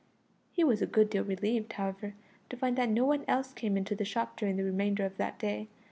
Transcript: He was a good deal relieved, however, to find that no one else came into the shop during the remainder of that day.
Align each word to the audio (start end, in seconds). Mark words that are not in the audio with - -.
He 0.51 0.63
was 0.63 0.81
a 0.81 0.87
good 0.87 1.11
deal 1.11 1.23
relieved, 1.23 1.73
however, 1.73 2.15
to 2.49 2.57
find 2.57 2.75
that 2.75 2.89
no 2.89 3.05
one 3.05 3.23
else 3.27 3.53
came 3.53 3.77
into 3.77 3.93
the 3.93 4.03
shop 4.03 4.35
during 4.35 4.57
the 4.57 4.63
remainder 4.65 5.05
of 5.05 5.17
that 5.17 5.37
day. 5.37 5.67